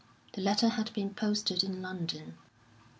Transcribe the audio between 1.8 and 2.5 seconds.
London.